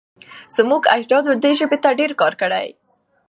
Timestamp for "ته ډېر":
1.83-2.11